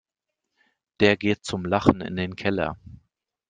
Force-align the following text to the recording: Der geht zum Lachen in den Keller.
Der 0.99 1.15
geht 1.15 1.45
zum 1.45 1.63
Lachen 1.63 2.01
in 2.01 2.15
den 2.15 2.35
Keller. 2.35 2.75